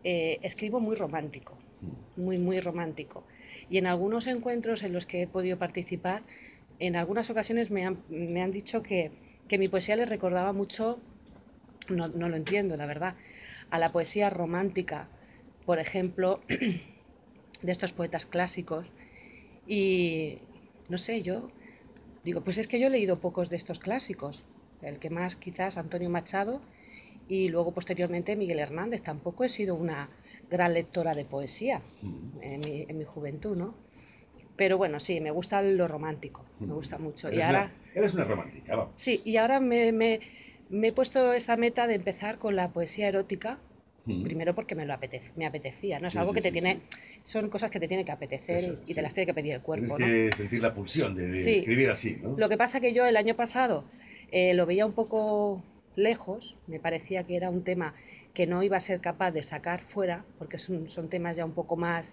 eh, 0.04 0.38
escribo 0.44 0.80
muy 0.80 0.96
romántico, 0.96 1.58
muy, 2.16 2.38
muy 2.38 2.60
romántico. 2.60 3.24
Y 3.72 3.80
en 3.80 3.88
algunos 3.88 4.28
encuentros 4.28 4.84
en 4.84 4.94
los 4.94 5.08
que 5.08 5.24
he 5.24 5.28
podido 5.28 5.58
participar, 5.58 6.22
en 6.78 6.96
algunas 6.96 7.28
ocasiones 7.32 7.72
me 7.72 7.86
han, 7.86 8.04
me 8.10 8.44
han 8.44 8.52
dicho 8.52 8.84
que, 8.84 9.12
que 9.48 9.58
mi 9.58 9.68
poesía 9.68 9.96
les 9.96 10.10
recordaba 10.10 10.54
mucho, 10.54 11.00
no, 11.90 12.08
no 12.08 12.30
lo 12.30 12.36
entiendo, 12.36 12.78
la 12.78 12.86
verdad, 12.86 13.16
a 13.72 13.80
la 13.80 13.92
poesía 13.92 14.30
romántica 14.30 15.10
por 15.70 15.78
ejemplo, 15.78 16.40
de 17.62 17.72
estos 17.72 17.92
poetas 17.92 18.26
clásicos. 18.26 18.88
Y 19.68 20.40
no 20.90 20.98
sé, 20.98 21.22
yo 21.22 21.52
digo, 22.24 22.42
pues 22.42 22.58
es 22.58 22.68
que 22.68 22.80
yo 22.80 22.88
he 22.88 22.90
leído 22.90 23.20
pocos 23.20 23.52
de 23.52 23.58
estos 23.58 23.78
clásicos. 23.78 24.44
El 24.82 24.98
que 24.98 25.12
más 25.12 25.36
quizás 25.36 25.78
Antonio 25.78 26.10
Machado 26.10 26.60
y 27.28 27.50
luego 27.50 27.72
posteriormente 27.72 28.36
Miguel 28.36 28.58
Hernández. 28.58 29.04
Tampoco 29.04 29.44
he 29.44 29.50
sido 29.50 29.76
una 29.76 30.10
gran 30.50 30.74
lectora 30.74 31.14
de 31.14 31.26
poesía 31.26 31.84
mm. 32.02 32.42
en 32.42 32.98
mi, 32.98 33.04
juventud, 33.04 33.56
¿no? 33.56 33.76
Pero 34.56 34.80
bueno, 34.80 35.00
sí, 35.00 35.22
me 35.22 35.30
gusta 35.30 35.62
lo 35.62 35.88
romántico, 35.88 36.46
me 36.60 36.74
gusta 36.74 36.98
mm. 36.98 37.04
mucho. 37.04 37.32
y 37.32 37.42
ahora, 37.42 37.74
eres 37.94 38.16
una 38.16 38.24
romántica, 38.24 38.76
vamos. 38.76 38.94
Sí, 38.96 39.22
y 39.24 39.38
ahora 39.38 39.60
me, 39.60 39.92
me, 39.92 40.20
me, 40.70 40.88
he 40.88 40.94
puesto 40.94 41.32
esa 41.32 41.58
meta 41.58 41.86
de 41.86 41.94
empezar 41.94 42.40
con 42.40 42.56
la 42.56 42.70
poesía 42.70 43.08
erótica 43.08 43.60
Mm. 44.10 44.24
Primero 44.24 44.56
porque 44.56 44.74
me 44.74 44.86
lo 44.86 44.94
apetece, 44.94 45.32
me 45.36 45.46
apetecía, 45.46 46.00
¿no? 46.00 46.08
Es 46.08 46.16
algo 46.16 46.34
que 46.34 46.42
te 46.42 46.52
tiene, 46.52 46.80
son 47.24 47.48
cosas 47.50 47.70
que 47.70 47.80
te 47.80 47.88
tiene 47.88 48.04
que 48.04 48.12
apetecer 48.12 48.80
y 48.88 48.96
te 48.96 49.02
las 49.04 49.14
tiene 49.14 49.28
que 49.28 49.36
pedir 49.36 49.54
el 49.54 49.62
cuerpo, 49.62 49.98
Tienes 49.98 50.32
que 50.32 50.38
sentir 50.38 50.64
la 50.64 50.74
pulsión 50.74 51.16
de, 51.16 51.60
escribir 51.60 51.92
así, 51.92 52.18
¿no? 52.22 52.36
Lo 52.36 52.50
que 52.50 52.58
pasa 52.58 52.80
que 52.80 52.92
yo 52.92 53.06
el 53.06 53.18
año 53.18 53.36
pasado 53.36 53.86
eh, 54.32 54.56
lo 54.56 54.66
veía 54.66 54.88
un 54.88 54.94
poco 54.94 55.62
lejos, 55.96 56.56
me 56.66 56.80
parecía 56.80 57.24
que 57.26 57.36
era 57.36 57.52
un 57.52 57.64
tema 57.64 57.94
que 58.34 58.48
no 58.48 58.64
iba 58.64 58.78
a 58.78 58.80
ser 58.80 59.00
capaz 59.00 59.32
de 59.32 59.44
sacar 59.44 59.82
fuera, 59.90 60.26
porque 60.40 60.58
son, 60.58 60.90
son 60.90 61.08
temas 61.10 61.36
ya 61.36 61.46
un 61.46 61.54
poco 61.54 61.76
más, 61.76 62.08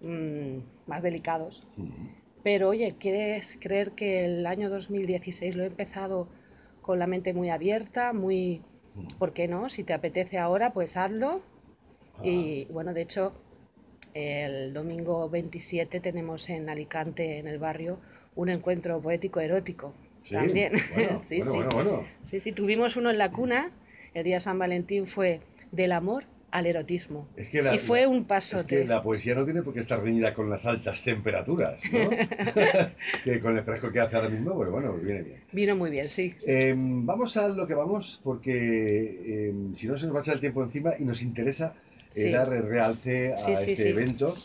mm, 0.00 0.58
más 0.86 1.02
delicados. 1.02 1.66
Mm. 1.76 2.08
Pero 2.42 2.70
oye, 2.70 2.94
¿quieres 2.98 3.58
creer 3.60 3.92
que 3.92 4.24
el 4.24 4.46
año 4.46 4.70
2016 4.70 5.54
lo 5.54 5.64
he 5.64 5.66
empezado 5.66 6.28
con 6.80 6.98
la 6.98 7.06
mente 7.06 7.34
muy 7.34 7.50
abierta, 7.50 8.14
muy 8.14 8.62
¿Por 9.18 9.32
qué 9.32 9.48
no? 9.48 9.68
Si 9.68 9.84
te 9.84 9.92
apetece 9.92 10.38
ahora, 10.38 10.72
pues 10.72 10.96
hazlo. 10.96 11.42
Y 12.22 12.64
ah. 12.64 12.72
bueno, 12.72 12.92
de 12.92 13.02
hecho, 13.02 13.34
el 14.14 14.72
domingo 14.72 15.28
27 15.28 16.00
tenemos 16.00 16.48
en 16.50 16.68
Alicante, 16.68 17.38
en 17.38 17.46
el 17.46 17.58
barrio, 17.58 18.00
un 18.34 18.48
encuentro 18.48 19.00
poético 19.00 19.40
erótico. 19.40 19.94
También. 20.30 20.72
sí, 21.28 21.42
sí. 21.42 21.52
sí, 22.22 22.40
sí, 22.40 22.52
tuvimos 22.52 22.96
uno 22.96 23.10
en 23.10 23.18
la 23.18 23.30
cuna. 23.30 23.72
El 24.14 24.24
día 24.24 24.36
de 24.36 24.40
San 24.40 24.58
Valentín 24.58 25.06
fue 25.06 25.40
del 25.72 25.92
amor 25.92 26.24
al 26.50 26.66
erotismo. 26.66 27.28
y 27.36 27.78
fue 27.78 28.06
un 28.06 28.24
paso. 28.24 28.60
Es 28.60 28.66
que 28.66 28.84
la 28.84 29.02
poesía 29.02 29.34
no 29.34 29.44
tiene 29.44 29.62
por 29.62 29.74
qué 29.74 29.80
estar 29.80 30.02
reñida 30.02 30.34
con 30.34 30.50
las 30.50 30.64
altas 30.64 31.02
temperaturas, 31.02 31.80
¿no? 31.92 32.10
que 33.24 33.40
con 33.40 33.56
el 33.56 33.64
fresco 33.64 33.90
que 33.90 34.00
hace 34.00 34.16
ahora 34.16 34.28
mismo, 34.28 34.54
bueno, 34.54 34.72
bueno, 34.72 34.94
viene 34.94 35.22
bien. 35.22 35.40
Vino 35.52 35.76
muy 35.76 35.90
bien, 35.90 36.08
sí. 36.08 36.34
Em, 36.46 37.04
vamos 37.06 37.36
a 37.36 37.48
lo 37.48 37.66
que 37.66 37.74
vamos, 37.74 38.20
porque 38.22 39.48
em, 39.48 39.74
si 39.76 39.86
no 39.86 39.96
se 39.98 40.06
nos 40.06 40.14
va 40.14 40.20
a 40.20 40.22
echar 40.22 40.34
el 40.34 40.40
tiempo 40.40 40.62
encima 40.62 40.92
y 40.98 41.04
nos 41.04 41.22
interesa 41.22 41.74
eh, 42.14 42.32
dar 42.32 42.48
realce 42.48 43.32
a 43.32 43.62
este 43.62 43.90
evento, 43.90 44.36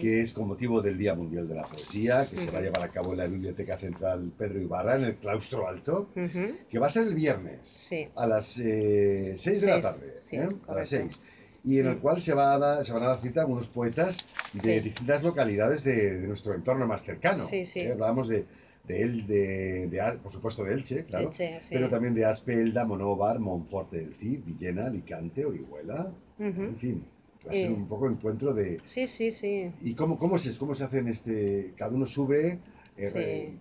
que 0.00 0.22
es 0.22 0.32
con 0.32 0.48
motivo 0.48 0.82
del 0.82 0.98
Día 0.98 1.14
Mundial 1.14 1.48
de 1.48 1.54
la 1.54 1.62
Poesía, 1.62 2.26
que 2.28 2.44
se 2.44 2.50
va 2.50 2.58
a 2.58 2.62
llevar 2.62 2.82
a 2.82 2.88
cabo 2.88 3.12
en 3.12 3.18
la 3.18 3.26
Biblioteca 3.26 3.78
Central 3.78 4.32
Pedro 4.36 4.60
Ibarra, 4.60 4.96
en 4.96 5.04
el 5.04 5.14
Claustro 5.16 5.68
Alto, 5.68 6.08
que 6.14 6.78
va 6.78 6.88
a 6.88 6.90
ser 6.90 7.06
el 7.06 7.14
viernes 7.14 7.90
a 8.16 8.26
las 8.26 8.58
eh, 8.58 9.36
6 9.38 9.60
de 9.60 9.66
la 9.68 9.80
tarde. 9.80 10.12
¿eh? 10.32 10.48
A 10.66 10.74
las 10.74 10.88
6 10.88 11.20
y 11.64 11.78
en 11.78 11.86
el 11.86 11.98
cual 11.98 12.22
se, 12.22 12.34
va 12.34 12.54
a 12.54 12.58
dar, 12.58 12.84
se 12.84 12.92
van 12.92 13.02
a 13.04 13.08
dar 13.08 13.20
cita 13.20 13.40
a 13.40 13.42
algunos 13.44 13.66
poetas 13.68 14.16
de 14.52 14.80
distintas 14.80 15.22
localidades 15.22 15.84
de, 15.84 16.12
nuestro 16.26 16.54
entorno 16.54 16.86
más 16.86 17.02
cercano. 17.04 17.46
Sí, 17.48 17.66
sí. 17.66 17.80
¿eh? 17.80 17.92
Hablábamos 17.92 18.28
de, 18.28 18.44
de, 18.86 19.88
de, 19.88 20.18
por 20.22 20.32
supuesto 20.32 20.64
de 20.64 20.74
Elche, 20.74 21.04
claro, 21.04 21.32
pero 21.70 21.88
también 21.88 22.14
de 22.14 22.24
Aspelda, 22.24 22.84
Monóvar, 22.84 23.38
Monforte 23.38 23.98
del 23.98 24.14
Cid, 24.14 24.40
Villena, 24.44 24.86
Alicante, 24.86 25.44
Orihuela, 25.44 26.10
en 26.38 26.76
fin. 26.78 27.04
Va 27.46 27.50
a 27.50 27.54
ser 27.54 27.72
un 27.72 27.88
poco 27.88 28.08
encuentro 28.08 28.54
de... 28.54 28.80
Sí, 28.84 29.08
sí, 29.08 29.32
sí. 29.32 29.72
¿Y 29.80 29.94
cómo, 29.94 30.16
cómo, 30.16 30.38
se, 30.38 30.56
cómo 30.56 30.76
se 30.76 30.84
hacen 30.84 31.08
este... 31.08 31.72
Cada 31.76 31.92
uno 31.92 32.06
sube... 32.06 32.58
Eh, 32.96 33.56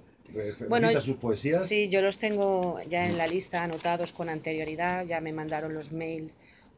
bueno, 0.69 1.01
sus 1.01 1.17
poesías. 1.17 1.67
Sí, 1.67 1.89
yo 1.89 2.01
los 2.01 2.19
tengo 2.19 2.79
ya 2.87 3.07
en 3.07 3.17
la 3.17 3.27
lista 3.27 3.63
anotados 3.63 4.11
con 4.13 4.29
anterioridad, 4.29 5.05
ya 5.05 5.19
me 5.19 5.33
mandaron 5.33 5.73
los 5.73 5.91
mails 5.91 6.31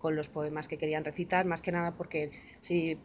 con 0.03 0.17
los 0.17 0.27
poemas 0.27 0.67
que 0.67 0.77
querían 0.77 1.05
recitar, 1.05 1.45
más 1.45 1.61
que 1.61 1.71
nada 1.71 1.93
porque 1.93 2.29
si 2.59 2.97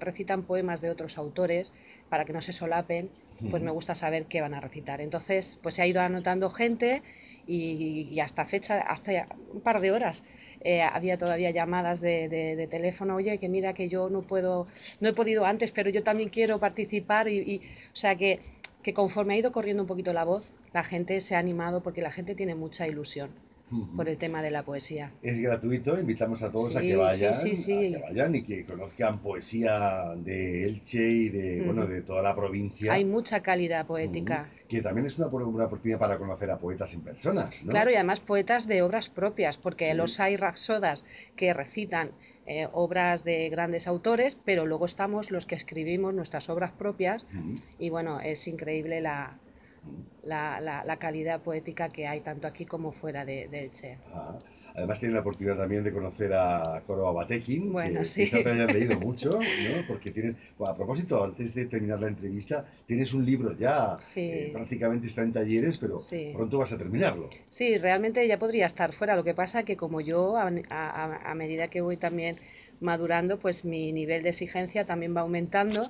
recitan 0.00 0.44
poemas 0.44 0.80
de 0.80 0.88
otros 0.88 1.18
autores, 1.18 1.70
para 2.08 2.24
que 2.24 2.32
no 2.32 2.40
se 2.40 2.54
solapen, 2.54 3.10
pues 3.50 3.62
me 3.62 3.70
gusta 3.70 3.94
saber 3.94 4.24
qué 4.24 4.40
van 4.40 4.54
a 4.54 4.60
recitar. 4.62 5.02
Entonces, 5.02 5.58
pues 5.62 5.74
se 5.74 5.82
ha 5.82 5.86
ido 5.86 6.00
anotando 6.00 6.48
gente 6.48 7.02
y, 7.46 8.18
hasta 8.20 8.46
fecha, 8.46 8.80
hace 8.80 9.26
un 9.52 9.60
par 9.60 9.82
de 9.82 9.92
horas, 9.92 10.22
eh, 10.62 10.80
había 10.80 11.18
todavía 11.18 11.50
llamadas 11.50 12.00
de, 12.00 12.66
teléfono, 12.70 13.16
oye, 13.16 13.36
que 13.36 13.50
mira 13.50 13.74
que 13.74 13.90
yo 13.90 14.08
no 14.08 14.22
puedo, 14.22 14.66
no 15.00 15.10
he 15.10 15.12
podido 15.12 15.44
antes, 15.44 15.72
pero 15.72 15.90
yo 15.90 16.02
también 16.02 16.30
quiero 16.30 16.58
participar 16.58 17.28
y, 17.28 17.38
y 17.38 17.56
o 17.92 17.96
sea 17.96 18.16
que, 18.16 18.40
que 18.82 18.94
conforme 18.94 19.34
ha 19.34 19.36
ido 19.36 19.52
corriendo 19.52 19.82
un 19.82 19.88
poquito 19.88 20.14
la 20.14 20.24
voz, 20.24 20.44
la 20.72 20.84
gente 20.84 21.20
se 21.20 21.34
ha 21.36 21.38
animado 21.38 21.82
porque 21.82 22.00
la 22.00 22.12
gente 22.12 22.34
tiene 22.34 22.54
mucha 22.54 22.88
ilusión 22.88 23.45
por 23.96 24.08
el 24.08 24.16
tema 24.16 24.42
de 24.42 24.50
la 24.50 24.62
poesía. 24.62 25.12
Es 25.22 25.40
gratuito, 25.40 25.98
invitamos 25.98 26.42
a 26.42 26.50
todos 26.50 26.76
a, 26.76 26.80
que 26.80 26.94
vayan, 26.94 27.34
a 27.34 27.42
que 27.42 28.00
vayan 28.00 28.34
y 28.36 28.42
que 28.42 28.64
conozcan 28.64 29.18
poesía 29.18 30.14
de 30.16 30.64
Elche 30.66 31.08
y 31.08 31.28
de, 31.30 31.62
bueno, 31.62 31.86
de 31.86 32.02
toda 32.02 32.22
la 32.22 32.34
provincia. 32.36 32.92
Hay 32.92 33.04
mucha 33.04 33.40
calidad 33.40 33.86
poética. 33.86 34.50
Que 34.68 34.82
también 34.82 35.06
es 35.06 35.18
una, 35.18 35.26
una, 35.28 35.66
oportunidad 35.66 35.98
para 35.98 36.18
conocer 36.18 36.50
a 36.50 36.58
poetas 36.58 36.92
en 36.92 37.00
persona. 37.00 37.50
Claro, 37.68 37.90
y 37.90 37.94
además 37.94 38.20
poetas 38.20 38.66
de 38.66 38.82
obras 38.82 39.08
propias, 39.08 39.56
porque 39.56 39.92
los 39.94 40.18
hay 40.20 40.36
rapsodas 40.36 41.04
que 41.36 41.52
recitan 41.52 42.10
eh, 42.46 42.68
obras 42.72 43.24
de 43.24 43.48
grandes 43.48 43.88
autores, 43.88 44.36
pero 44.44 44.66
luego 44.66 44.86
estamos 44.86 45.32
los 45.32 45.46
que 45.46 45.56
escribimos 45.56 46.14
nuestras 46.14 46.48
obras 46.48 46.70
propias 46.72 47.26
y 47.78 47.90
bueno, 47.90 48.20
es 48.20 48.46
increíble 48.46 49.00
la, 49.00 49.38
la, 50.22 50.60
la, 50.60 50.96
calidad 50.96 51.40
poética 51.40 51.88
que 51.90 52.06
hay 52.06 52.20
tanto 52.20 52.46
aquí 52.46 52.64
como 52.64 52.92
fuera 52.92 53.24
de, 53.24 53.48
de 53.48 53.64
Elche. 53.64 53.98
Ah, 54.12 54.38
además 54.74 54.98
tiene 54.98 55.14
la 55.14 55.20
oportunidad 55.20 55.56
también 55.56 55.84
de 55.84 55.92
conocer 55.92 56.32
a 56.34 56.82
Coro 56.86 57.08
Abatekin, 57.08 57.72
bueno, 57.72 58.00
que 58.00 58.04
sí. 58.04 58.30
te 58.30 58.48
hayas 58.48 58.72
leído 58.72 58.98
mucho, 59.00 59.30
¿no? 59.30 59.86
porque 59.88 60.10
tienes, 60.10 60.36
a 60.58 60.76
propósito, 60.76 61.22
antes 61.24 61.54
de 61.54 61.66
terminar 61.66 62.00
la 62.00 62.08
entrevista, 62.08 62.66
tienes 62.86 63.12
un 63.14 63.24
libro 63.24 63.56
ya, 63.56 63.96
eh, 64.16 64.50
prácticamente 64.52 65.06
está 65.06 65.22
en 65.22 65.32
talleres, 65.32 65.78
pero 65.78 65.96
pronto 66.34 66.58
vas 66.58 66.72
a 66.72 66.78
terminarlo. 66.78 67.30
Sí, 67.48 67.78
realmente 67.78 68.26
ya 68.26 68.38
podría 68.38 68.66
estar 68.66 68.92
fuera, 68.92 69.16
lo 69.16 69.24
que 69.24 69.34
pasa 69.34 69.62
que 69.62 69.76
como 69.76 70.00
yo, 70.00 70.36
a, 70.36 70.50
a, 70.70 71.30
a 71.30 71.34
medida 71.34 71.68
que 71.68 71.80
voy 71.80 71.96
también 71.96 72.36
madurando, 72.80 73.38
pues 73.38 73.64
mi 73.64 73.92
nivel 73.92 74.22
de 74.22 74.30
exigencia 74.30 74.84
también 74.84 75.16
va 75.16 75.22
aumentando 75.22 75.88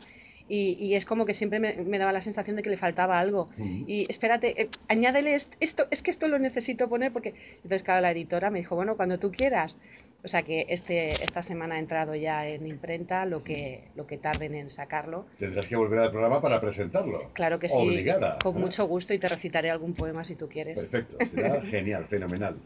y, 0.48 0.94
es 0.94 1.04
como 1.04 1.26
que 1.26 1.34
siempre 1.34 1.58
me, 1.58 1.98
daba 1.98 2.12
la 2.12 2.20
sensación 2.20 2.56
de 2.56 2.62
que 2.62 2.70
le 2.70 2.76
faltaba 2.76 3.18
algo. 3.18 3.48
Y 3.58 4.06
espérate, 4.08 4.62
eh, 4.62 4.68
añádele 4.88 5.34
esto, 5.34 5.86
es 5.90 6.02
que 6.02 6.10
esto 6.10 6.28
lo 6.28 6.38
necesito 6.38 6.88
poner 6.88 7.12
porque... 7.12 7.34
Entonces, 7.56 7.82
claro, 7.82 8.02
la 8.02 8.12
editora 8.12 8.50
me 8.50 8.60
dijo, 8.60 8.76
bueno, 8.76 8.96
cuando 8.96 9.18
tú 9.18 9.32
quieras. 9.32 9.76
O 10.24 10.28
sea 10.28 10.42
que 10.42 10.66
este, 10.68 11.22
esta 11.22 11.42
semana 11.42 11.76
ha 11.76 11.78
entrado 11.78 12.16
ya 12.16 12.48
en 12.48 12.66
imprenta 12.66 13.24
lo 13.26 13.44
que, 13.44 13.84
lo 13.94 14.08
que 14.08 14.18
tarden 14.18 14.56
en 14.56 14.70
sacarlo. 14.70 15.26
Tendrás 15.38 15.66
que 15.66 15.76
volver 15.76 16.00
al 16.00 16.10
programa 16.10 16.40
para 16.40 16.60
presentarlo. 16.60 17.30
Claro 17.32 17.60
que 17.60 17.68
sí. 17.68 17.74
Obligada. 17.76 18.38
Con 18.42 18.60
mucho 18.60 18.86
gusto 18.86 19.14
y 19.14 19.18
te 19.18 19.28
recitaré 19.28 19.70
algún 19.70 19.94
poema 19.94 20.24
si 20.24 20.34
tú 20.34 20.48
quieres. 20.48 20.80
Perfecto, 20.80 21.18
será 21.32 21.60
genial, 21.70 22.06
fenomenal. 22.06 22.56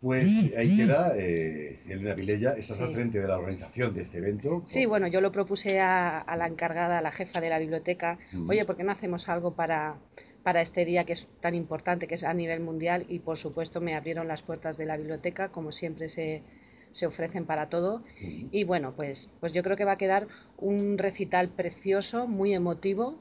Pues 0.00 0.26
ahí 0.56 0.76
queda 0.76 1.12
eh, 1.16 1.80
Elena 1.86 2.14
Vilella, 2.14 2.54
estás 2.56 2.80
al 2.80 2.92
frente 2.92 3.20
de 3.20 3.28
la 3.28 3.38
organización 3.38 3.94
de 3.94 4.02
este 4.02 4.18
evento. 4.18 4.62
Sí, 4.64 4.86
bueno, 4.86 5.06
yo 5.08 5.20
lo 5.20 5.30
propuse 5.30 5.78
a, 5.78 6.24
la 6.38 6.46
encargada, 6.46 6.98
a 6.98 7.02
la 7.02 7.12
jefa 7.12 7.40
de 7.40 7.50
la 7.50 7.58
biblioteca, 7.58 8.18
oye, 8.48 8.64
¿por 8.64 8.76
qué 8.76 8.84
no 8.84 8.92
hacemos 8.92 9.28
algo 9.28 9.54
para, 9.54 9.96
para 10.42 10.62
este 10.62 10.86
día 10.86 11.04
que 11.04 11.12
es 11.12 11.28
tan 11.40 11.54
importante, 11.54 12.06
que 12.06 12.14
es 12.14 12.24
a 12.24 12.32
nivel 12.32 12.60
mundial? 12.60 13.04
Y 13.08 13.18
por 13.18 13.36
supuesto 13.36 13.82
me 13.82 13.94
abrieron 13.94 14.26
las 14.26 14.40
puertas 14.40 14.78
de 14.78 14.86
la 14.86 14.96
biblioteca, 14.96 15.50
como 15.50 15.70
siempre 15.70 16.08
se, 16.08 16.42
se 16.92 17.06
ofrecen 17.06 17.44
para 17.44 17.68
todo. 17.68 18.02
Y 18.50 18.64
bueno, 18.64 18.94
pues, 18.96 19.28
pues 19.40 19.52
yo 19.52 19.62
creo 19.62 19.76
que 19.76 19.84
va 19.84 19.92
a 19.92 19.98
quedar 19.98 20.28
un 20.56 20.98
recital 20.98 21.50
precioso, 21.50 22.26
muy 22.26 22.54
emotivo. 22.54 23.18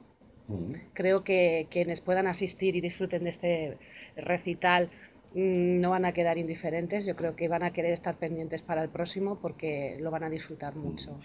Creo 0.93 1.24
que 1.24 1.67
quienes 1.69 2.01
puedan 2.01 2.25
asistir 2.25 2.75
y 2.75 2.81
disfruten 2.81 3.24
de 3.24 3.29
este 3.29 3.77
recital 4.15 4.89
no 5.33 5.91
van 5.91 6.05
a 6.05 6.12
quedar 6.12 6.38
indiferentes, 6.38 7.05
yo 7.05 7.15
creo 7.15 7.36
que 7.36 7.48
van 7.48 7.63
a 7.63 7.71
querer 7.71 7.93
estar 7.93 8.17
pendientes 8.17 8.62
para 8.62 8.83
el 8.83 8.89
próximo 8.89 9.39
porque 9.41 9.98
lo 10.00 10.12
van 10.12 10.24
a 10.24 10.29
disfrutar 10.29 10.75
mucho. 10.75 11.19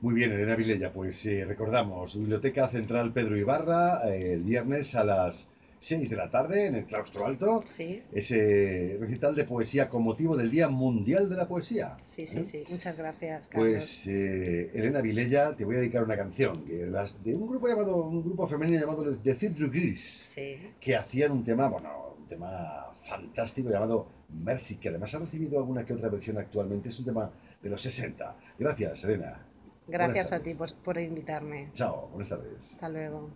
Muy 0.00 0.14
bien, 0.14 0.32
Elena 0.32 0.56
Vilella, 0.56 0.92
pues 0.92 1.26
eh, 1.26 1.44
recordamos, 1.44 2.18
Biblioteca 2.18 2.70
Central 2.70 3.12
Pedro 3.12 3.36
Ibarra, 3.36 4.08
eh, 4.08 4.32
el 4.32 4.42
viernes 4.42 4.94
a 4.94 5.04
las 5.04 5.46
6 5.80 6.08
de 6.08 6.16
la 6.16 6.30
tarde 6.30 6.68
en 6.68 6.74
el 6.76 6.84
Claustro 6.86 7.26
Alto, 7.26 7.64
sí. 7.76 8.02
ese 8.10 8.96
recital 8.98 9.34
de 9.34 9.44
poesía 9.44 9.90
con 9.90 10.02
motivo 10.02 10.38
del 10.38 10.50
Día 10.50 10.70
Mundial 10.70 11.28
de 11.28 11.36
la 11.36 11.46
Poesía. 11.46 11.98
Sí, 12.16 12.26
sí, 12.26 12.38
¿eh? 12.38 12.46
sí, 12.50 12.64
muchas 12.70 12.96
gracias. 12.96 13.46
Carlos. 13.48 13.68
Pues 13.68 14.06
Elena 14.06 15.02
Vilella, 15.02 15.54
te 15.54 15.66
voy 15.66 15.76
a 15.76 15.80
dedicar 15.80 16.02
una 16.02 16.16
canción 16.16 16.64
de 16.66 17.34
un 17.34 17.46
grupo 17.46 17.68
llamado, 17.68 17.96
un 17.96 18.22
grupo 18.22 18.48
femenino 18.48 18.80
llamado 18.80 19.14
The 19.16 19.34
Theatre 19.34 19.68
Gris, 19.68 20.32
que 20.80 20.96
hacían 20.96 21.32
un 21.32 21.44
tema, 21.44 21.68
bueno, 21.68 22.09
tema 22.30 22.86
fantástico 23.08 23.68
llamado 23.68 24.06
Mercy, 24.30 24.76
que 24.76 24.88
además 24.88 25.14
ha 25.14 25.18
recibido 25.18 25.58
alguna 25.58 25.84
que 25.84 25.92
otra 25.92 26.08
versión 26.08 26.38
actualmente. 26.38 26.88
Es 26.88 26.98
un 26.98 27.04
tema 27.04 27.30
de 27.62 27.68
los 27.68 27.82
60. 27.82 28.36
Gracias, 28.58 29.04
Elena. 29.04 29.44
Gracias 29.86 30.32
a 30.32 30.40
ti 30.40 30.54
por, 30.54 30.98
invitarme. 30.98 31.70
Chao, 31.74 32.08
buenas 32.08 32.28
tardes. 32.28 32.72
Hasta 32.72 32.88
luego. 32.88 33.28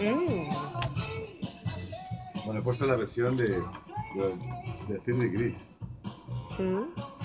Mm. 0.00 0.50
Bueno, 2.44 2.60
he 2.60 2.62
puesto 2.62 2.86
la 2.86 2.96
versión 2.96 3.36
de, 3.36 3.62
de, 4.88 4.98
de 4.98 5.28
Gris. 5.28 5.56
Mm. 6.58 7.19